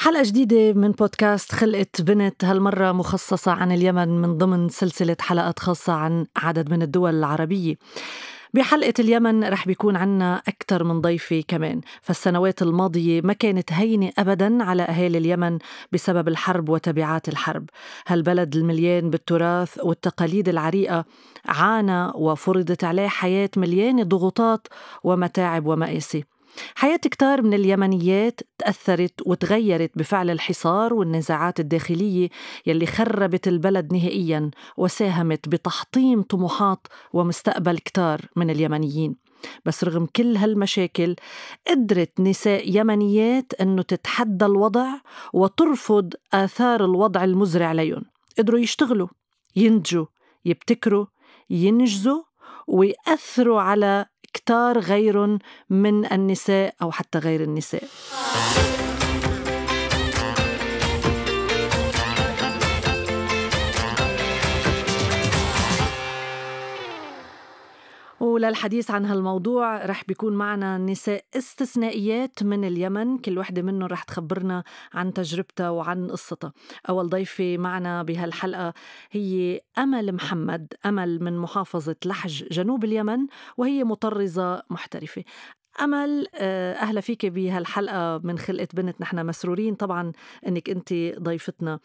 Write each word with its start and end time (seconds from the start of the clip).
حلقة 0.00 0.22
جديدة 0.22 0.72
من 0.72 0.92
بودكاست 0.92 1.52
خلقت 1.52 2.02
بنت 2.02 2.44
هالمرة 2.44 2.92
مخصصة 2.92 3.52
عن 3.52 3.72
اليمن 3.72 4.08
من 4.08 4.38
ضمن 4.38 4.68
سلسلة 4.68 5.16
حلقات 5.20 5.58
خاصة 5.58 5.92
عن 5.92 6.26
عدد 6.36 6.70
من 6.70 6.82
الدول 6.82 7.14
العربية. 7.14 7.74
بحلقة 8.54 8.92
اليمن 8.98 9.44
رح 9.44 9.66
بيكون 9.66 9.96
عنا 9.96 10.42
أكثر 10.48 10.84
من 10.84 11.00
ضيفة 11.00 11.42
كمان 11.48 11.80
فالسنوات 12.02 12.62
الماضية 12.62 13.20
ما 13.20 13.32
كانت 13.32 13.72
هينة 13.72 14.10
أبدا 14.18 14.64
على 14.64 14.82
أهالي 14.82 15.18
اليمن 15.18 15.58
بسبب 15.92 16.28
الحرب 16.28 16.68
وتبعات 16.68 17.28
الحرب. 17.28 17.70
هالبلد 18.06 18.56
المليان 18.56 19.10
بالتراث 19.10 19.78
والتقاليد 19.84 20.48
العريقة 20.48 21.04
عانى 21.46 22.10
وفرضت 22.14 22.84
عليه 22.84 23.08
حياة 23.08 23.50
مليانة 23.56 24.02
ضغوطات 24.02 24.66
ومتاعب 25.04 25.66
ومآسي. 25.66 26.24
حياة 26.74 26.96
كتار 26.96 27.42
من 27.42 27.54
اليمنيات 27.54 28.40
تأثرت 28.58 29.14
وتغيرت 29.26 29.90
بفعل 29.94 30.30
الحصار 30.30 30.94
والنزاعات 30.94 31.60
الداخلية 31.60 32.28
يلي 32.66 32.86
خربت 32.86 33.48
البلد 33.48 33.92
نهائيا 33.92 34.50
وساهمت 34.76 35.48
بتحطيم 35.48 36.22
طموحات 36.22 36.86
ومستقبل 37.12 37.78
كتار 37.78 38.20
من 38.36 38.50
اليمنيين. 38.50 39.28
بس 39.64 39.84
رغم 39.84 40.06
كل 40.16 40.36
هالمشاكل 40.36 41.16
قدرت 41.68 42.20
نساء 42.20 42.76
يمنيات 42.76 43.52
إنه 43.60 43.82
تتحدى 43.82 44.44
الوضع 44.44 44.86
وترفض 45.32 46.14
آثار 46.34 46.84
الوضع 46.84 47.24
المزري 47.24 47.64
عليهم 47.64 48.04
قدروا 48.38 48.60
يشتغلوا 48.60 49.08
ينتجوا 49.56 50.06
يبتكروا 50.44 51.06
ينجزوا 51.50 52.22
ويأثروا 52.66 53.60
على 53.60 54.06
كتار 54.32 54.78
غيرهم 54.78 55.38
من 55.70 56.12
النساء 56.12 56.74
أو 56.82 56.90
حتى 56.90 57.18
غير 57.18 57.42
النساء. 57.42 57.84
وللحديث 68.20 68.90
عن 68.90 69.04
هالموضوع 69.04 69.86
رح 69.86 70.04
بيكون 70.08 70.32
معنا 70.32 70.78
نساء 70.78 71.24
استثنائيات 71.36 72.42
من 72.42 72.64
اليمن 72.64 73.18
كل 73.18 73.38
وحدة 73.38 73.62
منهم 73.62 73.88
رح 73.88 74.02
تخبرنا 74.02 74.64
عن 74.94 75.12
تجربتها 75.12 75.70
وعن 75.70 76.10
قصتها. 76.10 76.52
أول 76.88 77.08
ضيفة 77.08 77.56
معنا 77.56 78.02
بهالحلقة 78.02 78.74
هي 79.10 79.60
أمل 79.78 80.12
محمد 80.12 80.74
أمل 80.86 81.22
من 81.22 81.38
محافظة 81.38 81.96
لحج 82.04 82.44
جنوب 82.50 82.84
اليمن 82.84 83.26
وهي 83.56 83.84
مطرزة 83.84 84.62
محترفة. 84.70 85.24
أمل 85.80 86.26
آه، 86.34 86.74
أهلا 86.74 87.00
فيك 87.00 87.26
بهالحلقة 87.26 88.20
من 88.24 88.38
خلقة 88.38 88.68
بنت 88.74 89.00
نحن 89.00 89.26
مسرورين. 89.26 89.74
طبعا 89.74 90.12
أنك 90.46 90.70
أنت 90.70 90.94
ضيفتنا. 91.18 91.78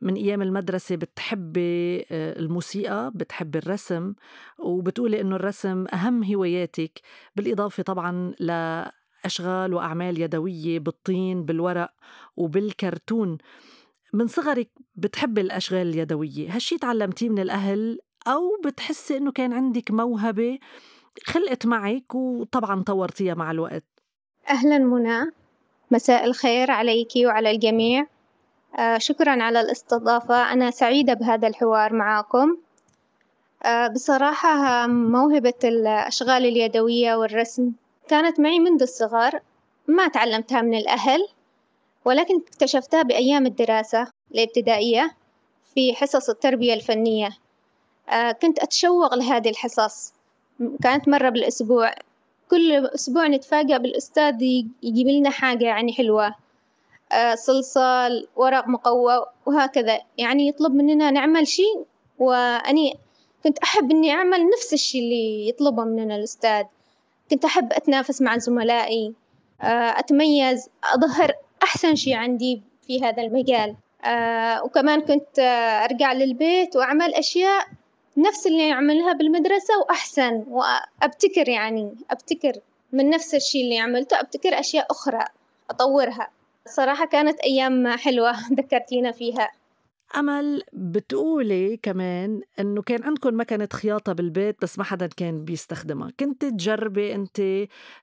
من 0.00 0.14
أيام 0.14 0.42
المدرسة 0.42 0.96
بتحبي 0.96 2.00
آه، 2.10 2.38
الموسيقى 2.38 3.12
بتحبي 3.14 3.58
الرسم 3.58 4.14
وبتقولي 4.58 5.20
إنه 5.20 5.36
الرسم 5.36 5.86
أهم 5.92 6.24
هواياتك. 6.24 7.00
بالإضافة 7.36 7.82
طبعا 7.82 8.34
لأشغال 8.40 9.74
وأعمال 9.74 10.20
يدوية 10.20 10.78
بالطين 10.78 11.44
بالورق 11.44 11.90
وبالكرتون. 12.36 13.38
من 14.12 14.26
صغرك 14.26 14.70
بتحبي 14.94 15.40
الأشغال 15.40 15.86
اليدوية؟ 15.86 16.54
هالشي 16.54 16.78
تعلمتيه 16.78 17.28
من 17.28 17.38
الأهل؟ 17.38 17.98
أو 18.26 18.60
بتحسي 18.64 19.16
إنه 19.16 19.32
كان 19.32 19.52
عندك 19.52 19.90
موهبة 19.90 20.58
خلقت 21.24 21.66
معك 21.66 22.14
وطبعا 22.14 22.82
طورتيها 22.82 23.34
مع 23.34 23.50
الوقت؟ 23.50 23.84
أهلا 24.48 24.78
منى. 24.78 25.30
مساء 25.90 26.24
الخير 26.24 26.70
عليك 26.70 27.08
وعلى 27.16 27.50
الجميع. 27.50 28.06
شكرا 28.98 29.42
على 29.42 29.60
الاستضافة. 29.60 30.52
أنا 30.52 30.70
سعيدة 30.70 31.14
بهذا 31.14 31.48
الحوار 31.48 31.92
معاكم. 31.92 32.56
آه، 33.64 33.86
بصراحة 33.88 34.86
موهبة 34.86 35.54
الأشغال 35.64 36.46
اليدوية 36.46 37.14
والرسم 37.14 37.72
كانت 38.08 38.40
معي 38.40 38.58
منذ 38.58 38.82
الصغر. 38.82 39.40
ما 39.86 40.08
تعلمتها 40.08 40.62
من 40.62 40.74
الأهل 40.74 41.28
ولكن 42.04 42.34
اكتشفتها 42.36 43.02
بأيام 43.02 43.46
الدراسة 43.46 44.06
الابتدائية 44.34 45.14
في 45.74 45.94
حصص 45.94 46.30
التربية 46.30 46.74
الفنية. 46.74 47.30
آه، 48.08 48.32
كنت 48.32 48.58
أتشوق 48.58 49.14
لهذه 49.14 49.48
الحصص. 49.50 50.12
كانت 50.82 51.08
مرة 51.08 51.28
بالأسبوع. 51.28 51.94
كل 52.50 52.86
أسبوع 52.86 53.26
نتفاجأ 53.26 53.78
بالأستاذ 53.78 54.42
يجيب 54.82 55.08
لنا 55.08 55.30
حاجة 55.30 55.64
يعني 55.64 55.92
حلوة. 55.92 56.26
آه، 56.26 56.34
صلصال 57.34 58.28
ورق 58.36 58.68
مقوى 58.68 59.26
وهكذا. 59.46 60.00
يعني 60.18 60.48
يطلب 60.48 60.74
مننا 60.74 61.10
نعمل 61.10 61.46
شيء 61.46 61.84
وأني 62.18 62.98
كنت 63.44 63.58
أحب 63.58 63.90
إني 63.90 64.12
أعمل 64.12 64.38
نفس 64.56 64.72
الشيء 64.72 65.00
اللي 65.02 65.48
يطلبه 65.48 65.84
مننا 65.84 66.16
الأستاذ. 66.16 66.64
كنت 67.30 67.44
أحب 67.44 67.72
أتنافس 67.72 68.22
مع 68.22 68.38
زملائي 68.38 69.14
آه، 69.62 69.98
أتميز 69.98 70.68
أظهر 70.94 71.32
أحسن 71.62 71.94
شيء 71.94 72.14
عندي 72.14 72.62
في 72.86 73.02
هذا 73.04 73.22
المجال. 73.22 73.76
آه، 74.04 74.64
وكمان 74.64 75.00
كنت 75.00 75.38
أرجع 75.90 76.12
للبيت 76.12 76.76
وأعمل 76.76 77.14
أشياء 77.14 77.66
نفس 78.16 78.46
اللي 78.46 78.72
أعملها 78.72 79.12
بالمدرسة 79.12 79.78
وأحسن. 79.78 80.44
وأبتكر 80.48 81.48
يعني 81.48 81.94
أبتكر 82.10 82.52
من 82.92 83.10
نفس 83.10 83.34
الشيء 83.34 83.64
اللي 83.64 83.78
عملته 83.78 84.20
أبتكر 84.20 84.60
أشياء 84.60 84.86
أخرى 84.90 85.24
أطورها. 85.70 86.30
صراحة 86.68 87.06
كانت 87.06 87.40
أيام 87.40 87.88
حلوة 87.96 88.32
ذكرتينا 88.58 89.12
فيها. 89.12 89.50
أمل 90.16 90.62
بتقولي 90.72 91.76
كمان 91.76 92.42
إنه 92.60 92.82
كان 92.82 93.02
عندكم 93.02 93.40
مكنة 93.40 93.68
خياطة 93.72 94.12
بالبيت 94.12 94.62
بس 94.62 94.78
ما 94.78 94.84
حدا 94.84 95.06
كان 95.06 95.44
بيستخدمها، 95.44 96.10
كنت 96.20 96.44
تجربي 96.44 97.14
أنت 97.14 97.40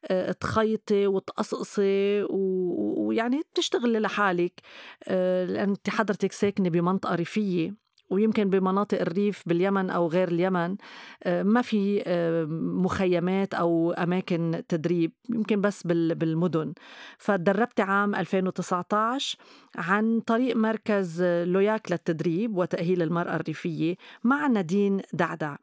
آه، 0.05 0.31
تخيطي 0.31 1.07
وتقصقصي 1.07 2.23
ويعني 2.29 3.41
تشتغلي 3.53 3.99
لحالك. 3.99 4.61
آه، 5.03 5.45
لأن 5.45 5.69
أنت 5.69 5.89
حضرتك 5.89 6.31
ساكنة 6.31 6.69
بمنطقة 6.69 7.15
ريفية. 7.15 7.86
ويمكن 8.09 8.49
بمناطق 8.49 9.01
الريف 9.01 9.43
باليمن 9.45 9.89
أو 9.89 10.07
غير 10.07 10.27
اليمن 10.27 10.75
آه، 11.23 11.43
ما 11.43 11.61
في 11.61 12.03
آه، 12.07 12.45
مخيمات 12.85 13.53
أو 13.53 13.91
أماكن 13.91 14.63
تدريب 14.69 15.11
يمكن 15.29 15.61
بس 15.61 15.83
بالمدن. 15.87 16.73
فتدربت 17.17 17.79
عام 17.79 18.15
2019 18.15 19.37
عن 19.75 20.19
طريق 20.19 20.55
مركز 20.55 21.23
لوياك 21.23 21.91
للتدريب 21.91 22.57
وتأهيل 22.57 23.01
المرأة 23.01 23.35
الريفية 23.35 23.95
مع 24.23 24.47
نادين 24.47 25.01
دعدع. 25.13 25.55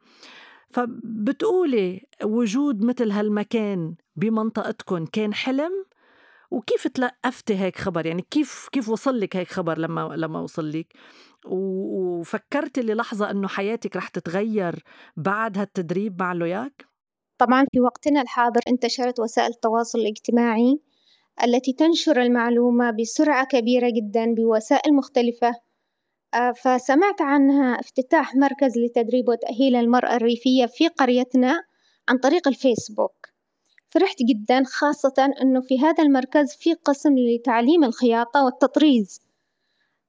فبتقولي 0.69 2.07
وجود 2.23 2.83
مثل 2.85 3.11
هالمكان 3.11 3.95
بمنطقتكم 4.15 5.05
كان 5.05 5.33
حلم؟ 5.33 5.85
وكيف 6.51 6.87
تلقفتي 6.87 7.59
هيك 7.59 7.77
خبر؟ 7.77 8.05
يعني 8.05 8.25
كيف 8.31 8.67
كيف 8.71 8.89
وصل 8.89 9.19
لك 9.19 9.35
هيك 9.35 9.47
خبر 9.47 9.77
لما 9.79 10.15
لما 10.15 10.39
وصل 10.39 10.71
لك؟ 10.71 10.87
وفكرتي 11.47 12.81
للحظة 12.81 13.31
أنه 13.31 13.47
حياتك 13.47 13.95
رح 13.95 14.07
تتغير 14.07 14.83
بعد 15.17 15.57
هالتدريب 15.57 16.19
مع 16.19 16.33
لوياك؟ 16.33 16.85
طبعا 17.37 17.65
في 17.71 17.79
وقتنا 17.79 18.21
الحاضر 18.21 18.61
انتشرت 18.67 19.19
وسائل 19.19 19.49
التواصل 19.49 19.99
الاجتماعي 19.99 20.79
التي 21.43 21.73
تنشر 21.73 22.21
المعلومة 22.21 22.91
بسرعة 22.91 23.45
كبيرة 23.45 23.89
جدا 23.89 24.33
بوسائل 24.33 24.93
مختلفة. 24.93 25.53
آه، 26.33 26.51
فسمعت 26.51 27.21
عنها 27.21 27.79
افتتاح 27.79 28.35
مركز 28.35 28.77
لتدريب 28.77 29.29
وتأهيل 29.29 29.75
المرأة 29.75 30.15
الريفية 30.15 30.65
في 30.65 30.87
قريتنا 30.87 31.63
عن 32.09 32.17
طريق 32.17 32.47
الفيسبوك. 32.47 33.27
فرحت 33.89 34.17
جدا 34.23 34.63
خاصة 34.63 35.33
أنه 35.41 35.61
في 35.61 35.79
هذا 35.79 36.03
المركز 36.03 36.55
في 36.55 36.73
قسم 36.73 37.15
لتعليم 37.17 37.83
الخياطة 37.83 38.45
والتطريز. 38.45 39.24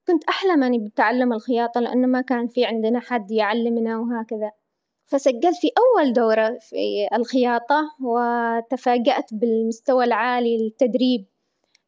كنت 0.07 0.23
أحلم 0.23 0.63
أني 0.63 0.79
بتعلم 0.79 1.33
الخياطة 1.33 1.81
لأنه 1.81 2.07
ما 2.07 2.21
كان 2.21 2.47
في 2.47 2.65
عندنا 2.65 2.99
حد 2.99 3.31
يعلمنا 3.31 3.97
وهكذا. 3.99 4.51
فسجلت 5.05 5.55
في 5.61 5.71
أول 5.77 6.13
دورة 6.13 6.57
في 6.61 7.07
الخياطة 7.13 7.95
وتفاجأت 8.01 9.33
بالمستوى 9.33 10.03
العالي 10.05 10.57
للتدريب 10.57 11.25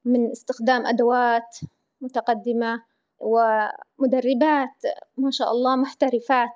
من 0.05 0.31
استخدام 0.31 0.85
أدوات 0.85 1.57
متقدمة 2.01 2.83
ومدربات 3.19 4.81
ما 5.17 5.31
شاء 5.31 5.51
الله 5.51 5.75
محترفات. 5.75 6.49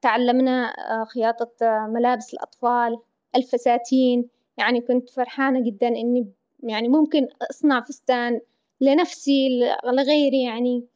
تعلمنا 0.00 0.74
خياطة 1.14 1.50
ملابس 1.86 2.34
الأطفال 2.34 2.98
الفساتين. 3.36 4.28
يعني 4.56 4.80
كنت 4.80 5.10
فرحانة 5.10 5.60
جدا 5.60 5.88
إني 5.88 6.32
يعني 6.62 6.88
ممكن 6.88 7.28
أصنع 7.50 7.80
فستان 7.80 8.40
لنفسي 8.80 9.48
لغيري 9.84 10.42
يعني. 10.42 10.86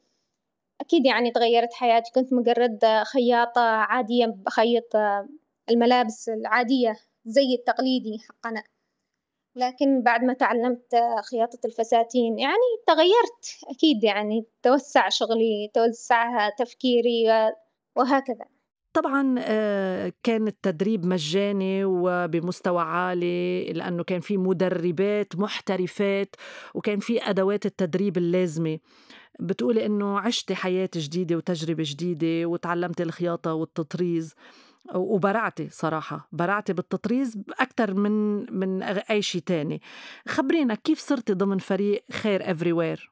أكيد 0.81 1.07
يعني 1.07 1.31
تغيرت 1.31 1.73
حياتي. 1.75 2.13
كنت 2.15 2.33
مجرد 2.33 2.81
خياطة 3.13 3.61
عادية 3.63 4.27
بخيط 4.27 4.97
الملابس 5.71 6.29
العادية 6.29 6.97
زي 7.27 7.55
التقليدي 7.59 8.19
حقنا 8.29 8.63
لكن 9.57 10.03
بعد 10.03 10.25
ما 10.25 10.33
تعلمت 10.35 10.97
خياطة 11.31 11.59
الفساتين 11.65 12.39
يعني 12.39 12.59
تغيرت 12.87 13.59
أكيد 13.71 14.05
يعني. 14.05 14.47
توسع 14.63 15.09
شغلي 15.09 15.71
توسع 15.75 16.49
تفكيري 16.51 17.25
وهكذا. 17.97 18.47
طبعا 18.93 19.35
آه، 19.39 20.13
كان 20.23 20.47
التدريب 20.49 21.07
مجاني 21.07 21.85
وبمستوى 21.85 22.83
عالي 22.83 23.65
لأنه 23.73 24.05
كان 24.05 24.21
في 24.21 24.37
مدربات 24.37 25.37
محترفات 25.37 26.37
وكان 26.75 26.99
في 26.99 27.23
أدوات 27.23 27.67
التدريب 27.67 28.17
اللازمة. 28.19 28.79
بتقولي 29.41 29.87
إنه 29.87 30.19
عشتي 30.19 30.55
حياة 30.55 30.91
جديدة 30.97 31.37
وتجربة 31.37 31.85
جديدة 31.87 32.47
وتعلمتي 32.49 33.03
الخياطة 33.03 33.55
والتطريز 33.55 34.35
وبرعتي 34.95 35.69
صراحة 35.71 36.29
برعتي 36.33 36.73
بالتطريز 36.73 37.39
أكثر 37.61 37.95
من 37.95 38.47
من 38.59 38.83
أي 38.83 39.23
شيء 39.23 39.41
تاني. 39.47 39.83
خبرينا 40.29 40.75
كيف 40.75 40.99
صرتي 40.99 41.33
ضمن 41.35 41.59
فريق 41.59 42.05
خير 42.13 42.51
Everywhere 42.51 43.12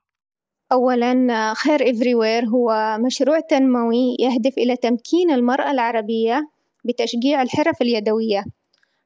أولاً 0.72 1.54
خير 1.54 1.90
Everywhere 1.90 2.46
هو 2.46 2.96
مشروع 3.00 3.40
تنموي 3.40 4.16
يهدف 4.20 4.58
إلى 4.58 4.76
تمكين 4.76 5.30
المرأة 5.30 5.70
العربية 5.70 6.50
بتشجيع 6.84 7.42
الحرف 7.42 7.82
اليدوية، 7.82 8.44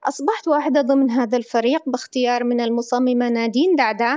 أصبحت 0.05 0.49
واحدة 0.49 0.81
ضمن 0.81 1.11
هذا 1.11 1.37
الفريق 1.37 1.83
باختيار 1.87 2.45
من 2.45 2.61
المصممة 2.61 3.29
نادين 3.29 3.77
دعدع 3.77 4.17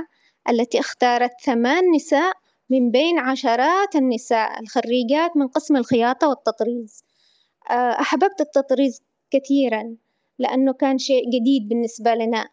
التي 0.50 0.80
اختارت 0.80 1.30
ثمان 1.44 1.82
نساء 1.94 2.32
من 2.70 2.90
بين 2.90 3.18
عشرات 3.18 3.96
النساء 3.96 4.60
الخريجات 4.60 5.36
من 5.36 5.48
قسم 5.48 5.76
الخياطة 5.76 6.28
والتطريز، 6.28 7.04
أحببت 7.70 8.40
التطريز 8.40 9.02
كثيراً 9.30 9.96
لأنه 10.38 10.72
كان 10.72 10.98
شيء 10.98 11.22
جديد 11.30 11.68
بالنسبة 11.68 12.14
لنا. 12.14 12.48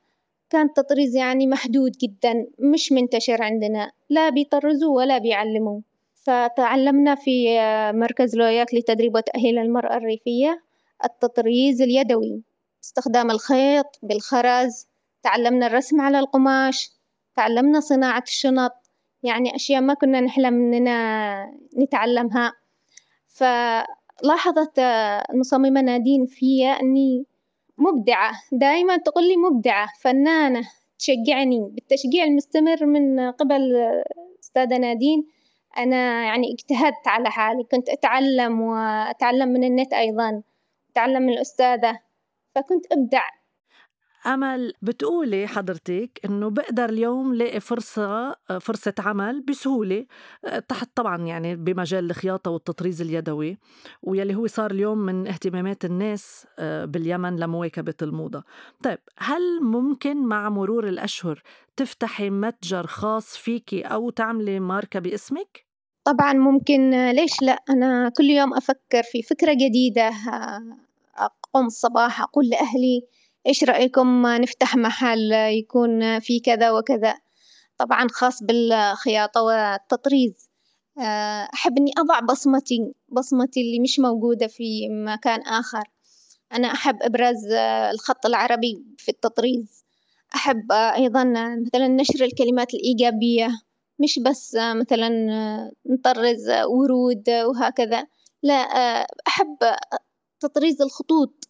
كان 0.49 0.65
التطريز 0.65 1.15
يعني 1.15 1.47
محدود 1.47 1.91
جدا 1.91 2.47
مش 2.59 2.91
منتشر 2.91 3.43
عندنا 3.43 3.91
لا 4.09 4.29
بيطرزوا 4.29 4.97
ولا 4.97 5.17
بيعلموا 5.17 5.81
فتعلمنا 6.13 7.15
في 7.15 7.59
مركز 7.93 8.35
لوياك 8.35 8.73
لتدريب 8.73 9.15
وتأهيل 9.15 9.57
المرأة 9.57 9.97
الريفية 9.97 10.63
التطريز 11.05 11.81
اليدوي. 11.81 12.43
استخدام 12.83 13.31
الخيط 13.31 13.85
بالخرز 14.03 14.87
تعلمنا 15.23 15.67
الرسم 15.67 16.01
على 16.01 16.19
القماش 16.19 16.91
تعلمنا 17.35 17.79
صناعة 17.79 18.23
الشنط 18.27 18.71
يعني 19.23 19.55
أشياء 19.55 19.81
ما 19.81 19.93
كنا 19.93 20.21
نحلم 20.21 20.53
إننا 20.53 21.57
نتعلمها. 21.77 22.53
فلاحظت 23.27 24.79
المصممة 25.29 25.81
نادين 25.81 26.25
فيا 26.25 26.71
إني 26.71 27.25
مبدعة. 27.77 28.31
دايما 28.51 28.97
تقول 28.97 29.23
مبدعة 29.39 29.87
فنانة 30.01 30.69
تشجعني. 30.99 31.69
بالتشجيع 31.71 32.23
المستمر 32.23 32.85
من 32.85 33.31
قبل 33.31 33.75
أستاذة 34.43 34.77
نادين 34.77 35.27
أنا 35.77 36.25
يعني 36.25 36.53
اجتهدت 36.53 37.07
على 37.07 37.29
حالي. 37.31 37.63
كنت 37.63 37.89
أتعلم 37.89 38.61
وأتعلم 38.61 39.49
من 39.49 39.63
النت 39.63 39.93
أيضا. 39.93 40.41
أتعلم 40.91 41.21
من 41.23 41.33
الأستاذة. 41.33 41.99
فكنت 42.55 42.85
أبدع. 42.93 43.23
أمل 44.25 44.73
بتقولي 44.81 45.47
حضرتك 45.47 46.19
إنه 46.25 46.49
بقدر 46.49 46.89
اليوم 46.89 47.33
لاقي 47.33 47.59
فرصة 47.59 48.35
فرصة 48.59 48.93
عمل 48.99 49.41
بسهولة 49.41 50.05
تحت 50.67 50.89
طبعا 50.95 51.17
يعني 51.17 51.55
بمجال 51.55 52.05
الخياطة 52.05 52.51
والتطريز 52.51 53.01
اليدوي 53.01 53.57
ويلي 54.03 54.35
هو 54.35 54.47
صار 54.47 54.71
اليوم 54.71 54.97
من 54.97 55.27
اهتمامات 55.27 55.85
الناس 55.85 56.47
آه، 56.59 56.85
باليمن 56.85 57.35
لمواكبة 57.39 57.93
الموضة 58.01 58.43
طيب 58.83 58.99
هل 59.17 59.61
ممكن 59.61 60.17
مع 60.17 60.49
مرور 60.49 60.87
الأشهر 60.87 61.41
تفتحي 61.75 62.29
متجر 62.29 62.87
خاص 62.87 63.37
فيكي 63.37 63.81
أو 63.81 64.09
تعملي 64.09 64.59
ماركة 64.59 64.99
باسمك؟ 64.99 65.65
طبعا 66.03 66.33
ممكن 66.33 67.09
ليش 67.11 67.41
لا 67.41 67.63
أنا 67.69 68.09
كل 68.17 68.23
يوم 68.23 68.53
أفكر 68.53 69.03
في 69.11 69.21
فكرة 69.21 69.53
جديدة 69.53 70.11
أقوم 71.17 71.65
الصباح 71.65 72.21
أقول 72.21 72.49
لأهلي 72.49 73.03
إيش 73.47 73.63
رأيكم 73.63 74.27
نفتح 74.27 74.75
محل 74.75 75.31
يكون 75.31 76.19
فيه 76.19 76.41
كذا 76.41 76.71
وكذا؟ 76.71 77.15
طبعا 77.77 78.07
خاص 78.11 78.43
بالخياطة 78.43 79.41
والتطريز. 79.41 80.49
آه، 80.99 81.47
أحب 81.53 81.77
إني 81.77 81.91
أضع 81.97 82.19
بصمتي 82.19 82.93
بصمتي 83.09 83.61
اللي 83.61 83.79
مش 83.79 83.99
موجودة 83.99 84.47
في 84.47 84.89
مكان 84.89 85.41
آخر. 85.41 85.83
أنا 86.53 86.67
أحب 86.67 86.97
إبراز 87.01 87.51
الخط 87.93 88.25
العربي 88.25 88.85
في 88.97 89.09
التطريز. 89.09 89.85
أحب 90.35 90.71
أيضا 90.71 91.23
مثلا 91.67 91.87
نشر 91.87 92.25
الكلمات 92.25 92.73
الإيجابية. 92.73 93.49
مش 93.99 94.19
بس 94.19 94.55
مثلا 94.55 95.09
نطرز 95.85 96.49
ورود 96.49 97.29
وهكذا. 97.29 98.07
لا 98.43 98.53
أحب 99.27 99.57
تطريز 100.39 100.81
الخطوط. 100.81 101.49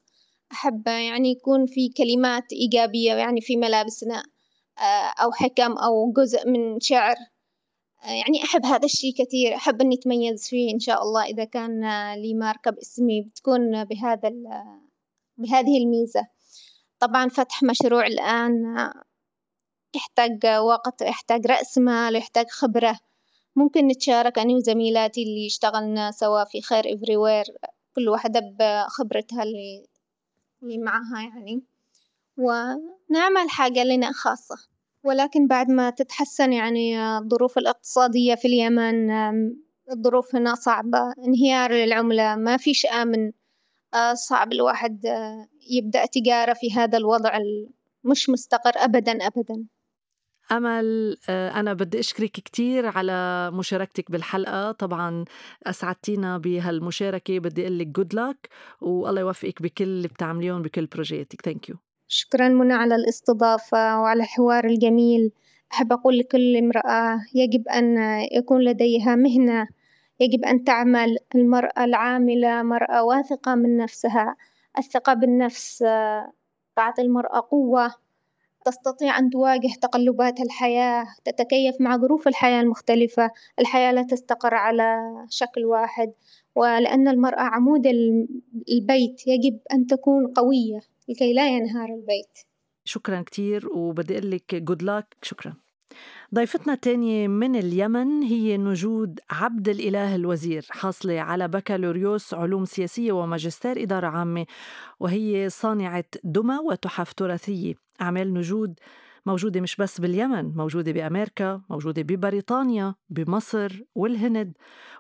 أحب 0.52 0.88
يعني 0.88 1.32
يكون 1.32 1.66
في 1.66 1.90
كلمات 1.90 2.54
إيجابية 2.54 3.14
يعني 3.14 3.42
في 3.42 3.58
ملابسنا 3.58 4.24
آه، 4.80 5.14
أو 5.24 5.32
حكم 5.32 5.72
أو 5.78 6.12
جزء 6.12 6.50
من 6.50 6.80
شعر. 6.80 7.16
آه، 8.04 8.10
يعني 8.10 8.44
أحب 8.44 8.66
هذا 8.66 8.86
الشي 8.86 9.12
كثير 9.12 9.56
أحب 9.56 9.82
إني 9.82 9.96
أتميز 9.96 10.48
فيه 10.50 10.74
إن 10.74 10.80
شاء 10.80 11.04
الله 11.04 11.24
إذا 11.24 11.44
كان 11.44 11.82
لي 12.14 12.34
ماركة 12.34 12.72
باسمي 12.72 13.22
بتكون 13.22 13.84
بهذا 13.86 14.32
بهذه 15.38 15.78
الميزة. 15.78 16.28
طبعا 17.00 17.30
فتح 17.30 17.64
مشروع 17.64 18.08
الآن 18.08 18.54
يحتاج 19.96 20.46
وقت 20.46 21.02
يحتاج 21.02 21.48
رأس 21.48 21.78
مال 21.78 22.16
يحتاج 22.16 22.46
خبرة. 22.50 23.00
ممكن 23.56 23.88
نتشارك 23.88 24.40
أنا 24.40 24.54
وزميلاتي 24.54 25.24
اللي 25.24 25.48
اشتغلنا 25.48 26.12
سوا 26.12 26.44
في 26.44 26.62
خير 26.62 26.96
إفريوير 26.96 27.46
كل 27.96 28.10
واحدة 28.10 28.40
بخبرتها 28.60 29.44
اللي 29.44 29.86
اللي 30.66 30.78
معها 30.78 31.22
يعني. 31.22 31.64
ونعمل 32.38 33.50
حاجة 33.50 33.84
لنا 33.84 34.12
خاصة. 34.12 34.56
ولكن 35.04 35.48
بعد 35.48 35.70
ما 35.70 35.90
تتحسن 35.90 36.54
يعني 36.54 37.00
الظروف 37.18 37.58
الاقتصادية 37.58 38.36
في 38.36 38.48
اليمن 38.48 39.12
الظروف 39.92 40.36
هنا 40.36 40.56
صعبة. 40.56 41.14
انهيار 41.28 41.72
العملة 41.72 42.36
ما 42.36 42.58
فيش 42.58 42.86
آمن 42.86 43.32
آه، 43.94 44.14
صعب 44.14 44.54
الواحد 44.54 45.06
آه، 45.06 45.48
يبدأ 45.70 46.06
تجارة 46.06 46.54
في 46.54 46.74
هذا 46.74 46.98
الوضع 46.98 47.40
مش 48.04 48.30
مستقر 48.30 48.72
أبدا 48.76 49.12
أبدا. 49.12 49.66
أمل 50.52 51.18
آه، 51.30 51.60
أنا 51.60 51.74
بدي 51.74 52.00
أشكرك 52.00 52.32
كتير 52.32 52.86
على 52.88 53.52
مشاركتك 53.52 54.12
بالحلقة. 54.12 54.72
طبعا 54.72 55.26
أسعدتينا 55.64 56.38
بهالمشاركة. 56.38 57.40
بدي 57.40 57.62
أقول 57.62 57.80
لك 57.80 57.88
good 57.88 58.14
luck 58.14 58.50
والله 58.82 59.22
يوفقك 59.22 59.62
بكل 59.62 59.84
اللي 59.84 60.08
بتعمليهم 60.08 60.62
بكل 60.62 60.86
project 60.86 61.35
ك 61.35 61.42
thank 61.42 61.70
you 61.70 61.76
شكرا 62.08 62.50
منى 62.50 62.74
على 62.74 62.96
الاستضافة 62.96 64.02
وعلى 64.02 64.24
الحوار 64.24 64.66
الجميل. 64.66 65.32
أحب 65.74 65.94
أقول 65.94 66.18
لكل 66.18 66.58
امرأة 66.58 67.20
يجب 67.34 67.68
أن 67.68 67.98
يكون 68.32 68.62
لديها 68.62 69.16
مهنة. 69.16 69.68
يجب 70.20 70.46
أن 70.46 70.64
تعمل 70.64 71.18
المرأة 71.36 71.84
العاملة 71.84 72.64
مرأة 72.64 73.04
واثقة 73.04 73.56
من 73.56 73.78
نفسها. 73.78 74.36
الثقة 74.78 75.14
بالنفس 75.14 75.78
تعطي 76.76 77.02
المرأة 77.02 77.40
قوة. 77.52 78.05
تستطيع 78.66 79.20
أن 79.20 79.30
تواجه 79.30 79.70
تقلبات 79.82 80.40
الحياة 80.40 81.06
تتكيف 81.26 81.76
مع 81.80 81.98
ظروف 81.98 82.28
الحياة 82.28 82.62
المختلفة. 82.62 83.32
الحياة 83.60 83.92
لا 83.92 84.04
تستقر 84.04 84.54
على 84.54 84.98
شكل 85.30 85.66
واحد 85.66 86.14
ولأن 86.56 87.08
المرأة 87.08 87.42
عمود 87.42 87.88
البيت 88.72 89.28
يجب 89.28 89.60
أن 89.74 89.88
تكون 89.88 90.28
قوية 90.28 90.80
لكي 91.10 91.34
لا 91.34 91.48
ينهار 91.48 91.90
البيت. 91.90 92.40
شكرا 92.86 93.22
كتير 93.22 93.68
وبدي 93.68 94.18
أقول 94.18 94.32
لك 94.32 94.56
جود 94.56 94.84
لاك 94.84 95.16
شكرا. 95.22 95.54
ضيفتنا 96.36 96.74
الثانية 96.74 97.28
من 97.28 97.56
اليمن 97.56 98.24
هي 98.24 98.58
نجود 98.58 99.20
عبد 99.30 99.70
الإله 99.70 100.16
الوزير 100.16 100.66
حاصلة 100.70 101.20
على 101.20 101.48
بكالوريوس 101.48 102.34
علوم 102.34 102.66
سياسية 102.66 103.12
وماجستير 103.12 103.84
إدارة 103.84 104.08
عامة 104.08 104.46
وهي 105.00 105.50
صانعة 105.50 106.06
دمى 106.24 106.58
وتحف 106.58 107.14
تراثية. 107.14 107.85
أعمال 108.02 108.34
نجود 108.34 108.80
موجودة 109.26 109.62
مش 109.62 109.76
بس 109.76 110.02
باليمن 110.02 110.56
موجودة 110.56 110.92
بأمريكا 110.92 111.62
موجودة 111.70 112.02
ببريطانيا 112.02 112.96
بمصر 113.10 113.82
والهند 113.96 114.54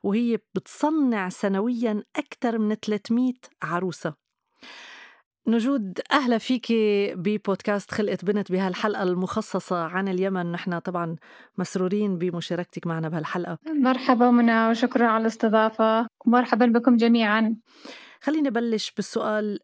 وهي 0.03 0.39
بتصنع 0.55 1.29
سنويا 1.29 2.03
أكثر 2.15 2.57
من 2.57 2.75
300 2.75 3.33
عروسة. 3.63 4.13
نجود 5.47 5.99
أهلا 6.11 6.37
فيكي 6.37 7.15
ببودكاست 7.15 7.91
خلقت 7.91 8.25
بنت 8.25 8.51
بهالحلقة 8.51 9.03
المخصصة 9.03 9.83
عن 9.83 10.07
اليمن. 10.07 10.51
نحن 10.51 10.79
طبعا 10.79 11.15
مسرورين 11.57 12.17
بمشاركتك 12.17 12.87
معنا 12.87 13.09
بهالحلقة. 13.09 13.57
مرحبا 13.67 14.31
منى 14.31 14.69
وشكرا 14.69 15.07
على 15.07 15.21
الاستضافة. 15.21 16.07
ومرحبا 16.25 16.65
بكم 16.65 16.97
جميعا. 16.97 17.55
خليني 18.21 18.49
بلش 18.49 18.91
بالسؤال 18.91 19.59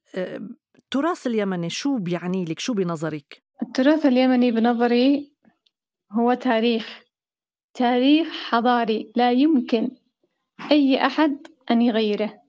التراث 0.95 1.27
اليمني 1.27 1.69
شو 1.69 1.98
بيعني 1.98 2.45
لك؟ 2.45 2.60
شو 2.60 2.74
بنظرك؟ 2.74 3.43
التراث 3.62 4.05
اليمني 4.05 4.51
بنظري 4.51 5.33
هو 6.12 6.33
تاريخ 6.33 7.03
تاريخ 7.74 8.27
حضاري 8.50 9.12
لا 9.15 9.31
يمكن 9.31 9.91
أي 10.71 11.05
أحد 11.05 11.48
أن 11.71 11.81
يغيره 11.81 12.41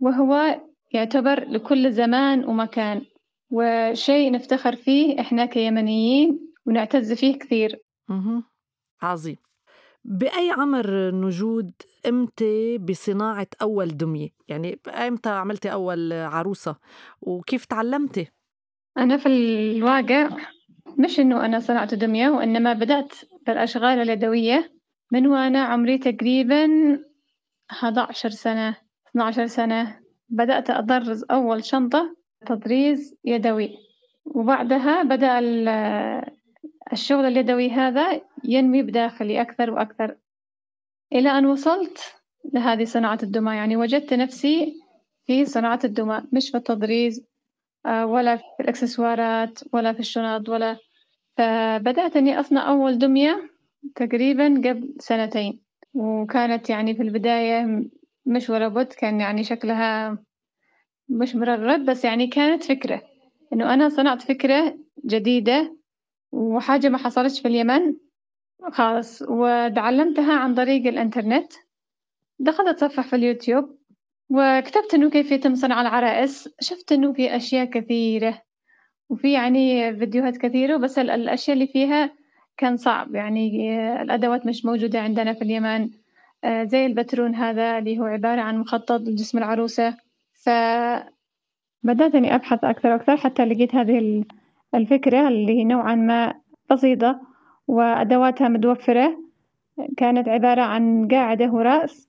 وهو 0.00 0.60
يعتبر 0.92 1.48
لكل 1.48 1.92
زمان 1.92 2.44
ومكان 2.44 3.02
وشيء 3.50 4.32
نفتخر 4.32 4.76
فيه 4.76 5.20
إحنا 5.20 5.46
كيمنيين 5.46 6.52
ونعتز 6.66 7.12
فيه 7.12 7.38
كثير. 7.38 7.80
عظيم. 9.02 9.36
بأي 10.04 10.50
عمر 10.50 11.10
نجود 11.10 11.72
إمتى 12.08 12.78
بصناعة 12.78 13.46
أول 13.62 13.96
دمية؟ 13.96 14.28
يعني 14.48 14.78
إمتى 14.88 15.28
عملتي 15.28 15.72
أول 15.72 16.12
عروسة؟ 16.12 16.76
وكيف 17.20 17.64
تعلمتي؟ 17.64 18.30
أنا 18.98 19.16
في 19.16 19.26
الواقع 19.26 20.28
مش 20.98 21.20
إنه 21.20 21.44
أنا 21.44 21.60
صنعت 21.60 21.94
دمية 21.94 22.28
وإنما 22.28 22.72
بدأت 22.72 23.12
بالأشغال 23.46 23.98
اليدوية 23.98 24.72
من 25.12 25.26
وأنا 25.26 25.64
عمري 25.64 25.98
تقريبا 25.98 26.68
11 27.70 28.30
سنة 28.30 28.76
12 29.10 29.46
سنة 29.46 30.00
بدأت 30.28 30.70
أطرز 30.70 31.24
أول 31.30 31.64
شنطة 31.64 32.16
تطريز 32.46 33.14
يدوي 33.24 33.76
وبعدها 34.24 35.02
بدأ 35.02 35.40
الشغل 36.92 37.24
اليدوي 37.24 37.70
هذا 37.70 38.20
ينمي 38.44 38.82
بداخلي 38.82 39.40
أكثر 39.40 39.70
وأكثر. 39.70 40.16
إلى 41.12 41.30
أن 41.30 41.46
وصلت 41.46 42.14
لهذه 42.52 42.84
صناعة 42.84 43.18
الدمى 43.22 43.56
يعني 43.56 43.76
وجدت 43.76 44.14
نفسي 44.14 44.74
في 45.26 45.44
صناعة 45.44 45.80
الدمى 45.84 46.22
مش 46.32 46.50
في 46.50 46.56
التطريز 46.56 47.26
آه، 47.86 48.06
ولا 48.06 48.36
في 48.36 48.42
الإكسسوارات 48.60 49.60
ولا 49.72 49.92
في 49.92 50.00
الشنط 50.00 50.48
ولا. 50.48 50.76
فبدأت 51.36 52.16
إني 52.16 52.40
أصنع 52.40 52.68
أول 52.70 52.98
دمية 52.98 53.50
تقريبا 53.94 54.44
قبل 54.44 54.94
سنتين. 54.98 55.60
وكانت 55.94 56.70
يعني 56.70 56.94
في 56.94 57.02
البداية 57.02 57.84
مش 58.26 58.50
ولا 58.50 58.68
بد 58.68 58.92
كان 58.92 59.20
يعني 59.20 59.44
شكلها 59.44 60.18
مش 61.08 61.36
مرغب 61.36 61.84
بس 61.84 62.04
يعني 62.04 62.26
كانت 62.26 62.64
فكرة. 62.64 63.02
إنه 63.52 63.74
أنا 63.74 63.88
صنعت 63.88 64.22
فكرة 64.22 64.78
جديدة 65.06 65.76
وحاجة 66.34 66.88
ما 66.88 66.98
حصلتش 66.98 67.40
في 67.40 67.48
اليمن. 67.48 67.94
خالص 68.72 69.22
وتعلمتها 69.22 70.34
عن 70.34 70.54
طريق 70.54 70.86
الإنترنت. 70.86 71.52
دخلت 72.38 72.68
أتصفح 72.68 73.06
في 73.06 73.16
اليوتيوب 73.16 73.78
وكتبت 74.30 74.94
إنه 74.94 75.10
كيف 75.10 75.32
يتم 75.32 75.54
صنع 75.54 75.80
العرائس. 75.80 76.48
شفت 76.60 76.92
إنه 76.92 77.12
في 77.12 77.36
أشياء 77.36 77.64
كثيرة 77.64 78.42
وفي 79.08 79.32
يعني 79.32 79.96
فيديوهات 79.96 80.36
كثيرة 80.36 80.76
بس 80.76 80.98
الأشياء 80.98 81.54
اللي 81.54 81.66
فيها 81.66 82.10
كان 82.56 82.76
صعب. 82.76 83.14
يعني 83.14 83.76
الأدوات 84.02 84.46
مش 84.46 84.64
موجودة 84.64 85.00
عندنا 85.00 85.32
في 85.32 85.42
اليمن. 85.42 85.90
آه، 86.44 86.64
زي 86.64 86.86
البترون 86.86 87.34
هذا 87.34 87.78
اللي 87.78 87.98
هو 87.98 88.04
عبارة 88.04 88.40
عن 88.40 88.58
مخطط 88.58 89.00
لجسم 89.00 89.38
العروسة. 89.38 89.96
فبدأت 90.32 92.14
إني 92.14 92.34
أبحث 92.34 92.64
أكثر 92.64 92.88
وأكثر 92.88 93.16
حتى 93.16 93.44
لقيت 93.44 93.74
هذه 93.74 94.24
الفكرة 94.74 95.28
اللي 95.28 95.64
نوعا 95.64 95.94
ما 95.94 96.34
بسيطة 96.70 97.20
وأدواتها 97.68 98.48
متوفرة. 98.48 99.18
كانت 99.96 100.28
عبارة 100.28 100.62
عن 100.62 101.08
قاعدة 101.08 101.52
ورأس. 101.52 102.08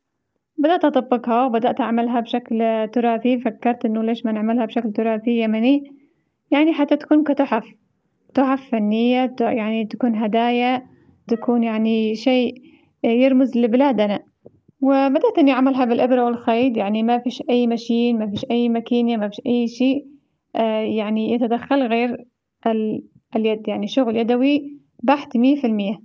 بدأت 0.58 0.86
أطبقها 0.86 1.46
وبدأت 1.46 1.82
أعملها 1.82 2.20
بشكل 2.20 2.88
تراثي. 2.94 3.40
فكرت 3.40 3.86
إنه 3.86 4.04
ليش 4.04 4.26
ما 4.26 4.32
نعملها 4.32 4.66
بشكل 4.66 4.92
تراثي 4.92 5.40
يمني؟ 5.40 5.84
يعني 6.52 6.74
حتى 6.74 6.96
تكون 6.96 7.24
كتحف. 7.24 7.66
تحف 8.34 8.70
فنية 8.72 9.36
يعني 9.40 9.86
تكون 9.86 10.16
هدايا 10.16 10.84
تكون 11.28 11.64
يعني 11.64 12.16
شيء 12.16 12.54
يرمز 13.04 13.58
لبلادنا. 13.58 14.20
وبدأت 14.82 15.38
إني 15.38 15.52
أعملها 15.52 15.86
بالإبرة 15.86 16.26
والخيط. 16.26 16.78
يعني 16.78 17.04
ما 17.04 17.20
فيش 17.20 17.44
أي 17.50 17.68
ماشين 17.68 18.20
ما 18.20 18.30
فيش 18.30 18.46
أي 18.52 18.70
ماكينة 18.70 19.18
ما 19.18 19.30
فيش 19.30 19.42
أي 19.46 19.68
شيء 19.68 20.06
آه، 20.56 20.80
يعني 20.80 21.32
يتدخل 21.32 21.88
غير 21.88 22.26
اليد 23.36 23.68
يعني 23.68 23.88
شغل 23.88 24.16
يدوي 24.18 24.80
بحت 25.04 25.38
مية 25.38 25.56
في 25.62 25.68
المية. 25.68 26.02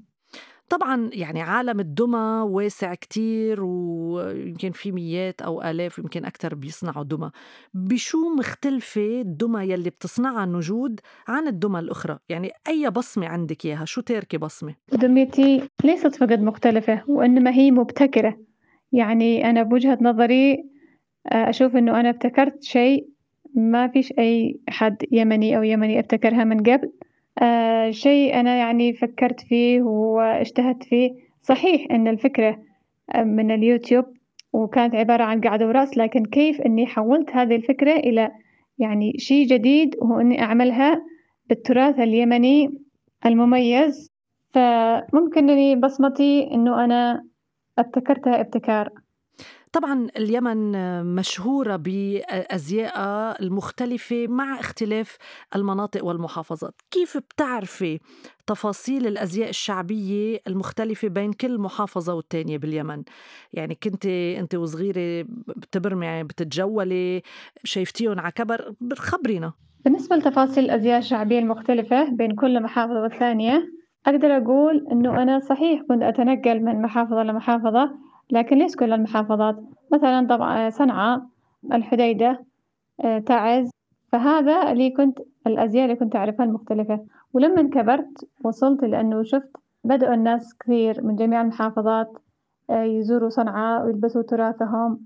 طبعا 0.69 1.11
يعني 1.13 1.43
عالم 1.43 1.81
الدمى 1.81 2.45
واسع 2.49 2.95
كتير 2.95 3.65
ويمكن 3.65 4.71
في 4.71 4.93
ميات 4.93 5.43
أو 5.43 5.63
آلاف 5.63 5.99
ويمكن 5.99 6.25
أكثر 6.25 6.55
بيصنعوا 6.55 7.05
دمى. 7.05 7.31
بشو 7.75 8.35
مختلفة 8.39 9.21
الدمى 9.21 9.63
يلي 9.63 9.91
بتصنعها 9.91 10.45
النجود 10.45 11.01
عن 11.29 11.47
الدمى 11.49 11.79
الأخرى؟ 11.79 12.19
يعني 12.29 12.51
أي 12.69 12.91
بصمة 12.91 13.27
عندك 13.27 13.67
إياها؟ 13.67 13.85
شو 13.85 14.01
تاركي 14.01 14.39
بصمة؟ 14.39 14.75
دميتي 14.93 15.63
ليست 15.85 16.15
فقط 16.17 16.39
مختلفة 16.39 17.03
وإنما 17.09 17.51
هي 17.51 17.71
مبتكرة. 17.71 18.39
يعني 18.93 19.51
أنا 19.51 19.63
بوجهة 19.63 19.99
نظري 20.01 20.53
آه، 21.33 21.51
أشوف 21.51 21.77
إنه 21.77 22.01
أنا 22.01 22.11
ابتكرت 22.11 22.63
شيء 22.63 23.09
ما 23.55 23.89
فيش 23.89 24.13
أي 24.19 24.61
حد 24.69 24.97
يمني 25.13 25.57
أو 25.57 25.63
يمني 25.63 25.99
أبتكرها 25.99 26.45
من 26.45 26.63
قبل. 26.63 26.93
آه 27.43 27.91
شيء 27.91 28.41
أنا 28.41 28.57
يعني 28.57 28.93
فكرت 28.93 29.41
فيه 29.41 29.83
واجتهدت 29.83 30.83
فيه. 30.83 31.11
صحيح 31.43 31.87
إن 31.91 32.09
الفكرة 32.09 32.59
آه، 33.15 33.23
من 33.25 33.51
اليوتيوب 33.51 34.05
وكانت 34.53 34.95
عبارة 34.95 35.25
عن 35.25 35.41
قاعدة 35.41 35.67
وراس 35.67 35.99
لكن 35.99 36.25
كيف 36.25 36.61
إني 36.61 36.87
حولت 36.87 37.31
هذه 37.31 37.57
الفكرة 37.57 37.93
إلى 37.93 38.31
يعني 38.79 39.13
شيء 39.19 39.47
جديد 39.47 39.97
وهو 39.99 40.21
إني 40.21 40.43
أعملها 40.43 41.03
بالتراث 41.49 41.99
اليمني 41.99 42.79
المميز. 43.27 44.11
فممكن 44.51 45.51
إني 45.51 45.77
بصمتي 45.77 46.51
إنه 46.55 46.85
أنا 46.85 47.25
أبتكرتها 47.79 48.41
ابتكار. 48.41 48.91
طبعا 49.73 50.09
اليمن 50.17 50.73
مشهورة 51.15 51.77
بأزيائها 51.77 53.41
المختلفة 53.41 54.27
مع 54.29 54.61
اختلاف 54.61 55.17
المناطق 55.57 56.05
والمحافظات. 56.05 56.75
كيف 56.91 57.17
بتعرفي 57.17 58.01
تفاصيل 58.47 59.07
الأزياء 59.07 59.49
الشعبية 59.49 60.41
المختلفة 60.47 61.09
بين 61.09 61.33
كل 61.33 61.59
محافظة 61.59 62.15
والتانية 62.15 62.59
باليمن؟ 62.59 63.03
يعني 63.53 63.75
كنت 63.83 64.07
أنت 64.07 64.55
وصغيرة 64.55 65.27
بتبرمي 65.57 66.25
بتتجولي 66.25 67.23
شايفتيهم 67.65 68.21
على 68.21 68.33
كبر 68.33 68.75
خبرينا 68.95 69.53
بالنسبة 69.85 70.17
لتفاصيل 70.17 70.65
الأزياء 70.65 70.99
الشعبية 70.99 71.39
المختلفة 71.39 72.11
بين 72.11 72.35
كل 72.35 72.63
محافظة 72.63 73.03
والثانية 73.03 73.69
أقدر 74.07 74.37
أقول 74.37 74.87
إنه 74.93 75.23
أنا 75.23 75.39
صحيح 75.39 75.83
كنت 75.89 76.03
أتنقل 76.03 76.61
من 76.65 76.83
محافظة 76.83 77.23
لمحافظة 77.23 77.91
لكن 78.33 78.59
ليس 78.59 78.77
كل 78.77 78.93
المحافظات؟ 78.93 79.57
مثلا 79.93 80.27
طبعا 80.27 80.71
صنعاء 80.71 81.23
الحديدة 81.73 82.45
آه، 83.05 83.19
تعز. 83.19 83.71
فهذا 84.13 84.73
اللي 84.73 84.91
كنت 84.91 85.19
الأزياء 85.47 85.85
اللي 85.85 85.97
كنت 85.97 86.17
أعرفها 86.17 86.47
المختلفة. 86.47 87.01
ولما 87.33 87.63
كبرت 87.63 88.29
وصلت 88.45 88.85
لأنه 88.85 89.23
شفت 89.23 89.57
بدأوا 89.85 90.15
الناس 90.15 90.59
كثير 90.59 91.05
من 91.05 91.17
جميع 91.17 91.41
المحافظات 91.41 92.19
آه، 92.71 92.83
يزوروا 92.83 93.29
صنعاء 93.29 93.85
ويلبسوا 93.85 94.23
تراثهم 94.23 95.01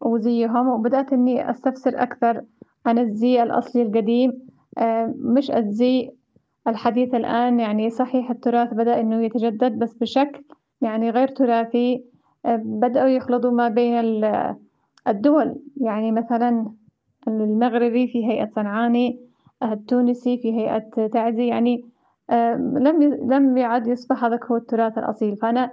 وزيهم. 0.00 0.68
وبدأت 0.68 1.12
إني 1.12 1.50
أستفسر 1.50 2.02
أكثر 2.02 2.42
عن 2.86 2.98
الزي 2.98 3.42
الأصلي 3.42 3.82
القديم. 3.82 4.32
آه، 4.78 5.14
مش 5.16 5.50
الزي 5.50 6.10
الحديث 6.68 7.14
الآن 7.14 7.60
يعني 7.60 7.90
صحيح 7.90 8.30
التراث 8.30 8.74
بدأ 8.74 9.00
إنه 9.00 9.22
يتجدد 9.24 9.78
بس 9.78 9.94
بشكل 9.94 10.44
يعني 10.80 11.10
غير 11.10 11.28
تراثي. 11.28 12.09
بدأوا 12.46 13.08
يخلطوا 13.08 13.50
ما 13.50 13.68
بين 13.68 14.24
الدول. 15.08 15.56
يعني 15.76 16.12
مثلا 16.12 16.72
المغربي 17.28 18.06
في 18.08 18.26
هيئة 18.26 18.50
صنعاني 18.54 19.20
التونسي 19.62 20.38
في 20.38 20.52
هيئة 20.52 21.06
تعزي. 21.06 21.46
يعني 21.46 21.84
لم 22.80 23.02
لم 23.32 23.56
يعد 23.56 23.86
يصبح 23.86 24.24
هذا 24.24 24.40
هو 24.50 24.56
التراث 24.56 24.98
الأصيل. 24.98 25.36
فأنا 25.36 25.70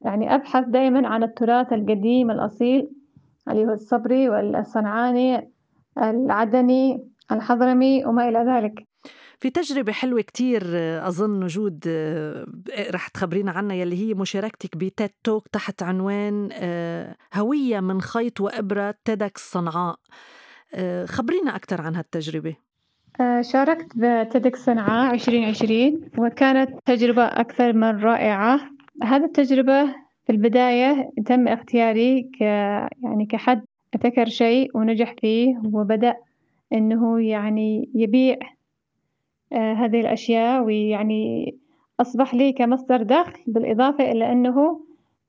يعني 0.00 0.34
أبحث 0.34 0.64
دائما 0.68 1.08
عن 1.08 1.22
التراث 1.22 1.72
القديم 1.72 2.30
الأصيل 2.30 2.90
اللي 3.50 3.66
هو 3.66 3.72
الصبري 3.72 4.28
والصنعاني 4.28 5.50
العدني 5.98 7.08
الحضرمي 7.32 8.04
وما 8.06 8.28
إلى 8.28 8.38
ذلك. 8.38 8.89
في 9.40 9.50
تجربة 9.50 9.92
حلوة 9.92 10.20
كتير 10.20 10.62
أظن 11.08 11.44
وجود 11.44 11.84
رح 12.90 13.08
تخبرينا 13.08 13.50
عنها 13.50 13.76
يلي 13.76 13.96
هي 13.96 14.14
مشاركتك 14.14 14.76
بتيد 14.76 15.10
توك 15.24 15.48
تحت 15.48 15.82
عنوان 15.82 16.48
آه، 16.52 17.16
هوية 17.34 17.80
من 17.80 18.00
خيط 18.00 18.40
وإبرة 18.40 18.94
تيدكس 19.04 19.50
صنعاء. 19.52 19.96
آه، 20.74 21.06
خبرينا 21.06 21.56
أكثر 21.56 21.80
عن 21.80 21.96
هالتجربة. 21.96 22.56
آه، 23.20 23.40
شاركت 23.40 23.86
بتيدكس 23.96 24.64
صنعاء 24.64 25.14
2020 25.14 26.10
وكانت 26.18 26.70
تجربة 26.86 27.24
أكثر 27.24 27.72
من 27.72 28.00
رائعة. 28.00 28.60
هذه 29.02 29.24
التجربة 29.24 29.86
في 30.26 30.32
البداية 30.32 31.10
تم 31.26 31.48
اختياري 31.48 32.22
ك 32.22 32.40
يعني 32.40 33.26
كحد 33.30 33.62
ابتكر 33.94 34.28
شيء 34.28 34.76
ونجح 34.76 35.14
فيه 35.20 35.60
وبدأ 35.72 36.16
إنه 36.72 37.20
يعني 37.20 37.90
يبيع 37.94 38.36
آه، 38.42 38.59
هذه 39.52 40.00
الأشياء 40.00 40.62
ويعني 40.62 41.54
أصبح 42.00 42.34
لي 42.34 42.52
كمصدر 42.52 43.02
دخل 43.02 43.40
بالإضافة 43.46 44.12
إلى 44.12 44.32
أنه 44.32 44.80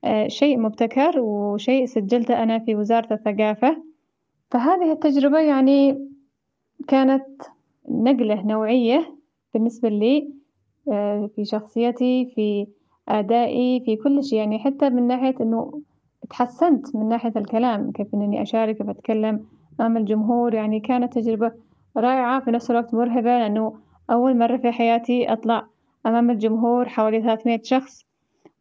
آه، 0.04 0.28
شيء 0.28 0.60
مبتكر 0.60 1.20
وشيء 1.20 1.86
سجلته 1.86 2.44
أنا 2.44 2.60
في 2.60 2.76
وزارة 2.76 3.14
الثقافة. 3.14 3.84
فهذه 4.52 4.92
التجربة 4.92 5.40
يعني 5.40 6.08
كانت 6.88 7.26
نقلة 7.90 8.46
نوعية 8.46 9.18
بالنسبة 9.54 9.90
لي 9.90 10.34
آه، 10.92 11.30
في 11.36 11.46
شخصيتي 11.46 12.26
في 12.36 12.68
أدائي 13.10 13.80
في 13.86 13.96
كل 13.96 14.24
شيء. 14.24 14.40
يعني 14.40 14.60
حتى 14.60 14.90
من 14.90 15.08
ناحية 15.08 15.36
إنه 15.42 15.82
تحسنت 16.30 16.96
من 16.96 17.10
ناحية 17.10 17.34
الكلام 17.36 17.92
كيف 17.92 18.08
إني 18.14 18.42
أشارك 18.42 18.78
كيف 18.78 18.90
أتكلم 18.90 19.46
أمام 19.80 19.98
الجمهور. 19.98 20.54
يعني 20.54 20.80
كانت 20.80 21.14
تجربة 21.14 21.52
رائعة 21.98 22.40
في 22.40 22.52
نفس 22.52 22.72
الوقت 22.72 22.94
مرهبة 22.94 23.40
لأنه 23.40 23.74
أول 24.12 24.38
مرة 24.38 24.58
في 24.58 24.72
حياتي 24.72 25.34
أطلع 25.34 25.68
أمام 26.06 26.30
الجمهور 26.30 26.90
حوالي 26.90 27.22
ثلاثمية 27.22 27.62
شخص 27.64 28.06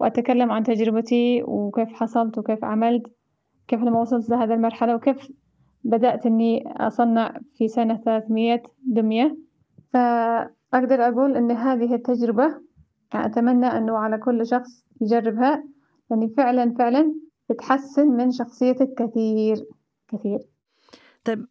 وأتكلم 0.01 0.53
عن 0.53 0.63
تجربتي 0.63 1.43
وكيف 1.43 1.93
حصلت 1.93 2.39
وكيف 2.39 2.65
عملت 2.65 3.07
كيف 3.69 3.81
لما 3.81 4.01
وصلت 4.01 4.31
لهذه 4.31 4.55
المرحلة 4.55 4.95
وكيف 4.95 5.33
بدأت 5.85 6.27
إني 6.27 6.73
أصنع 6.77 7.39
في 7.55 7.69
سنة 7.69 7.97
ثلاثمية 8.05 8.63
دمية. 8.87 9.37
فأقدر 9.93 11.09
أقول 11.09 11.37
إن 11.37 11.51
هذه 11.51 11.95
التجربة 11.95 12.61
أتمنى 13.13 13.67
إنه 13.67 13.99
على 13.99 14.19
كل 14.19 14.47
شخص 14.47 14.85
يجربها 15.01 15.65
يعني 16.11 16.29
فعلا 16.29 16.75
فعلا 16.79 17.15
بتحسن 17.51 18.09
من 18.09 18.31
شخصيتك 18.31 18.95
كثير 18.97 19.67
كثير. 20.09 20.39
طيب 21.25 21.47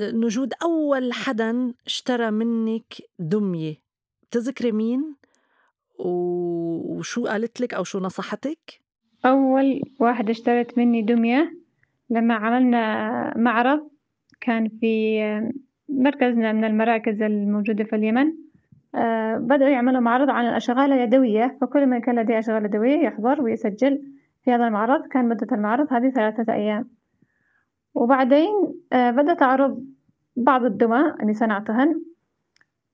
نجود 0.00 0.52
أول 0.62 1.12
حدا 1.12 1.72
اشترى 1.86 2.30
منك 2.30 2.94
دمية 3.18 3.74
بتذكري 4.22 4.72
مين؟ 4.72 5.14
وشو 5.98 7.26
قالت 7.26 7.60
لك 7.60 7.74
أو 7.74 7.84
شو 7.84 7.98
نصحتك؟ 7.98 8.80
أول 9.26 9.82
واحدة 10.00 10.30
اشترت 10.30 10.78
مني 10.78 11.02
دمية 11.02 11.52
لما 12.10 12.34
عملنا 12.34 13.38
معرض 13.38 13.88
كان 14.40 14.68
في 14.68 15.20
مركزنا 15.88 16.52
من 16.52 16.64
المراكز 16.64 17.22
الموجودة 17.22 17.84
في 17.84 17.96
اليمن. 17.96 18.32
آه، 18.94 19.36
بدأوا 19.36 19.70
يعملوا 19.70 20.00
معرض 20.00 20.30
عن 20.30 20.48
الأشغال 20.48 20.92
اليدوية 20.92 21.56
فكل 21.60 21.86
من 21.86 22.00
كان 22.00 22.18
لديه 22.18 22.38
أشغال 22.38 22.64
يدوية 22.64 22.98
يحضر 22.98 23.42
ويسجل 23.42 24.02
في 24.44 24.50
هذا 24.50 24.66
المعرض. 24.66 25.06
كان 25.06 25.28
مدة 25.28 25.46
المعرض 25.52 25.92
هذه 25.92 26.10
ثلاثة 26.10 26.52
أيام. 26.52 26.88
وبعدين 27.94 28.74
آه، 28.92 29.10
بدأت 29.10 29.42
أعرض 29.42 29.84
بعض 30.36 30.64
الدمى 30.64 31.14
اللي 31.22 31.34
صنعتهن. 31.34 32.02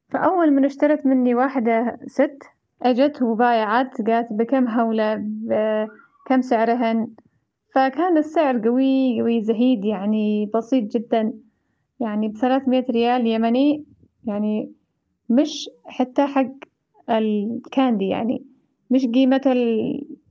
فأول 0.08 0.50
من 0.50 0.64
اشترت 0.64 1.06
مني 1.06 1.34
واحدة 1.34 1.98
ست 2.06 2.42
أجت 2.82 3.22
وبايعت 3.22 4.02
قالت 4.02 4.32
بكم 4.32 4.68
هولة 4.68 5.16
بكم 5.22 6.40
سعرهن؟ 6.40 7.08
فكان 7.74 8.18
السعر 8.18 8.68
قوي 8.68 9.20
قوي 9.20 9.42
زهيد 9.42 9.84
يعني 9.84 10.50
بسيط 10.54 10.84
جدا. 10.84 11.32
يعني 12.00 12.28
بثلاثمية 12.28 12.86
ريال 12.90 13.26
يمني 13.26 13.84
يعني 14.24 14.72
مش 15.30 15.70
حتى 15.84 16.26
حق 16.26 16.50
الكاندي 17.10 18.08
يعني 18.08 18.44
مش 18.90 19.06
قيمة 19.06 19.42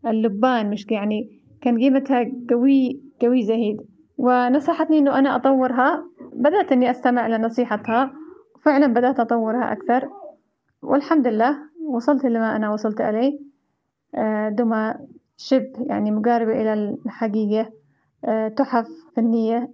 اللبان 0.05 0.69
مش 0.69 0.85
يعني 0.91 1.39
كان 1.61 1.79
قيمتها 1.79 2.31
قوي 2.49 2.99
قوي 3.21 3.43
زهيد. 3.43 3.81
ونصحتني 4.17 4.97
إنه 4.97 5.19
أنا 5.19 5.35
أطورها. 5.35 6.03
بدأت 6.33 6.71
إني 6.71 6.91
أستمع 6.91 7.27
لنصيحتها. 7.27 8.11
وفعلا 8.55 8.87
بدأت 8.87 9.19
أطورها 9.19 9.71
أكثر. 9.71 10.09
والحمد 10.81 11.27
لله 11.27 11.57
وصلت 11.89 12.25
لما 12.25 12.55
أنا 12.55 12.73
وصلت 12.73 13.01
إليه 13.01 13.39
آه، 14.15 14.49
دمى 14.49 14.93
شبه 15.37 15.71
يعني 15.85 16.11
مقاربة 16.11 16.51
إلى 16.61 16.73
الحقيقة. 17.05 17.69
آه، 18.25 18.47
تحف 18.47 18.87
فنية 19.15 19.71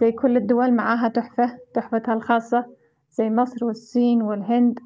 زي 0.00 0.12
كل 0.12 0.36
الدول 0.36 0.72
معاها 0.72 1.08
تحفة 1.08 1.58
تحفتها 1.74 2.14
الخاصة 2.14 2.66
زي 3.10 3.30
مصر 3.30 3.64
والصين 3.64 4.22
والهند 4.22 4.78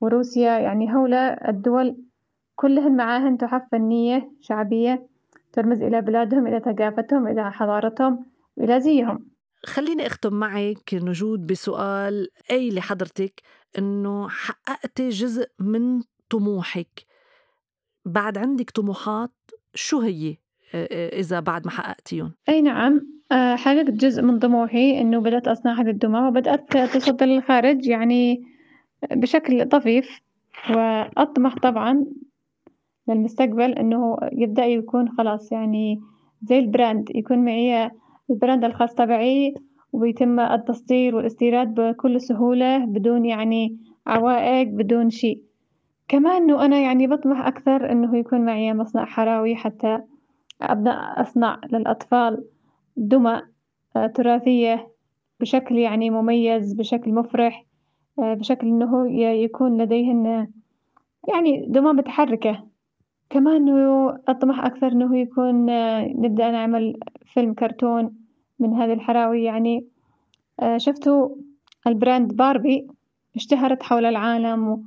وروسيا. 0.00 0.58
يعني 0.58 0.92
هؤلاء 0.92 1.50
الدول 1.50 1.96
كلهن 2.56 2.96
معاهن 2.96 3.38
تحف 3.38 3.62
فنية 3.72 4.30
شعبية 4.40 5.06
ترمز 5.52 5.82
إلى 5.82 6.00
بلادهم 6.00 6.46
إلى 6.46 6.60
ثقافتهم 6.60 7.28
إلى 7.28 7.52
حضارتهم 7.52 8.24
وإلى 8.56 8.80
زيهم. 8.80 9.26
خليني 9.64 10.06
أختم 10.06 10.34
معك 10.34 10.94
نجود 10.94 11.46
بسؤال 11.46 12.28
أي 12.50 12.70
لحضرتك 12.70 13.42
إنه 13.78 14.28
حققتي 14.28 15.08
جزء 15.08 15.46
من 15.58 16.02
طموحك. 16.30 17.06
بعد 18.04 18.38
عندك 18.38 18.70
طموحات 18.70 19.32
شو 19.74 20.00
هي؟ 20.00 20.36
إذا 20.92 21.40
بعد 21.40 21.64
ما 21.64 21.70
حققتيهم؟ 21.70 22.32
أي 22.48 22.62
نعم. 22.62 23.00
حققت 23.32 23.90
جزء 23.90 24.22
من 24.22 24.38
طموحي 24.38 25.00
إنه 25.00 25.20
بدأت 25.20 25.48
أصنع 25.48 25.80
هذه 25.80 25.90
الدمى 25.90 26.28
وبدأت 26.28 26.76
تصدر 26.76 27.26
للخارج 27.26 27.86
يعني 27.86 28.42
بشكل 29.10 29.68
طفيف 29.68 30.20
وأطمح 30.70 31.58
طبعا 31.58 32.04
للمستقبل 33.10 33.72
إنه 33.72 34.16
يبدأ 34.32 34.64
يكون 34.64 35.08
خلاص 35.08 35.52
يعني 35.52 36.00
زي 36.42 36.58
ال 36.58 36.67
brand 36.67 37.10
يكون 37.14 37.44
معي 37.44 37.90
ال 38.30 38.36
brand 38.36 38.64
الخاص 38.64 38.94
تبعي 38.94 39.54
ويتم 39.92 40.40
التصدير 40.40 41.16
والاستيراد 41.16 41.74
بكل 41.74 42.20
سهولة 42.20 42.78
بدون 42.78 43.24
يعني 43.24 43.76
عوائق 44.06 44.68
بدون 44.68 45.10
شيء. 45.10 45.42
كمان 46.08 46.42
إنه 46.42 46.64
أنا 46.64 46.78
يعني 46.78 47.06
بطمح 47.06 47.46
أكثر 47.46 47.92
إنه 47.92 48.16
يكون 48.16 48.44
معي 48.44 48.74
مصنع 48.74 49.04
حراوي 49.04 49.56
حتى 49.56 50.00
أبدأ 50.62 50.90
أصنع 50.92 51.60
للأطفال 51.72 52.44
دمى 52.96 53.42
آه، 53.96 54.06
تراثية 54.06 54.88
بشكل 55.40 55.78
يعني 55.78 56.10
مميز 56.10 56.72
بشكل 56.72 57.12
مفرح 57.12 57.66
آه، 58.18 58.34
بشكل 58.34 58.66
إنه 58.66 59.10
يكون 59.20 59.82
لديهن 59.82 60.48
يعني 61.28 61.66
دمى 61.68 61.92
متحركة. 61.92 62.69
كمان 63.30 63.68
أطمح 64.28 64.64
أكثر 64.64 64.86
إنه 64.86 65.18
يكون 65.18 65.70
آه، 65.70 66.08
نبدأ 66.08 66.50
نعمل 66.50 67.00
فيلم 67.34 67.54
كرتون 67.54 68.16
من 68.58 68.74
هذه 68.74 68.92
الحراوي. 68.92 69.44
يعني 69.44 69.86
شفتوا 70.76 71.28
البراند 71.86 72.36
باربي؟ 72.36 72.86
اشتهرت 73.36 73.82
حول 73.82 74.04
العالم 74.04 74.84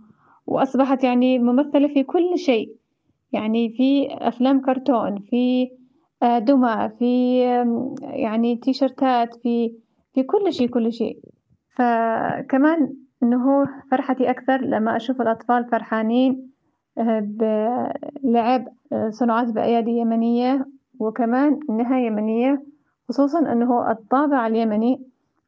وأصبحت 0.47 1.03
يعني 1.03 1.39
ممثلة 1.39 1.88
في 1.88 2.03
كل 2.03 2.38
شيء. 2.38 2.75
يعني 3.32 3.69
في 3.69 4.08
أفلام 4.12 4.62
كرتون 4.62 5.19
في 5.19 5.71
آه، 6.23 6.39
دمى 6.39 6.89
في 6.99 7.39
يعني 8.01 8.56
تيشرتات 8.56 9.36
في 9.36 9.73
في 10.13 10.23
كل 10.23 10.53
شيء 10.53 10.69
كل 10.69 10.93
شيء. 10.93 11.19
فكمان 11.75 12.93
إنه 13.23 13.65
فرحتي 13.91 14.29
أكثر 14.29 14.62
لما 14.62 14.95
أشوف 14.95 15.21
الأطفال 15.21 15.65
فرحانين 15.65 16.32
آه، 16.34 16.53
بلعب 16.97 18.67
آه، 18.91 19.10
صناعات 19.10 19.47
بأيادي 19.47 19.91
يمنية 19.91 20.65
وكمان 20.99 21.60
إنها 21.69 21.99
يمنية 21.99 22.63
خصوصا 23.10 23.39
إنه 23.39 23.91
الطابع 23.91 24.47
اليمني 24.47 25.01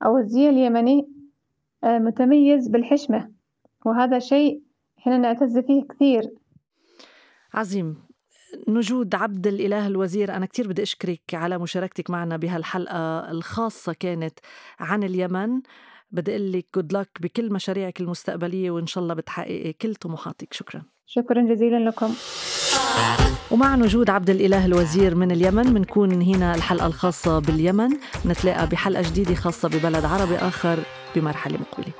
أو 0.06 0.18
الزي 0.18 0.50
اليمني 0.50 1.08
متميز 1.84 2.68
بالحشمة 2.68 3.32
وهذا 3.86 4.20
شيء 4.20 4.62
إحنا 5.00 5.18
نعتز 5.18 5.58
فيه 5.58 5.84
كثير. 5.84 6.24
عظيم. 7.54 8.06
نجود 8.68 9.16
عبد 9.16 9.48
الإله 9.48 9.88
الوزير 9.88 10.36
أنا 10.36 10.46
كتير 10.46 10.68
بدي 10.68 10.84
أشكرك 10.84 11.22
على 11.34 11.58
مشاركتك 11.58 12.10
معنا 12.10 12.38
بهالحلقة 12.38 13.32
الخاصة 13.32 13.94
كانت 13.94 14.40
عن 14.80 15.04
اليمن. 15.04 15.62
بدي 16.12 16.32
أقول 16.32 16.52
لك 16.52 16.66
جود 16.76 16.94
لك 16.94 17.10
بكل 17.22 17.54
مشاريعك 17.54 18.02
المستقبلية 18.02 18.72
وإن 18.72 18.88
شاء 18.88 19.04
الله 19.04 19.14
بتحققي 19.14 19.74
كل 19.74 19.96
طموحاتك. 19.96 20.54
شكرا. 20.54 20.95
شكرا 21.08 21.42
جزيلا 21.42 21.90
لكم. 21.90 22.14
ومع 23.52 23.76
نجود 23.76 24.10
عبد 24.10 24.30
الإله 24.30 24.66
الوزير 24.66 25.16
من 25.16 25.32
اليمن 25.32 25.64
بنكون 25.64 26.22
هنا 26.22 26.56
الحلقة 26.56 26.88
الخاصة 26.88 27.40
باليمن. 27.40 27.90
نتلاقى 28.26 28.68
بحلقة 28.68 29.02
جديدة 29.02 29.36
خاصة 29.36 29.70
ببلد 29.70 30.06
عربي 30.06 30.36
آخر 30.36 30.80
بمرحلة 31.16 31.58
مقبلة. 31.58 31.94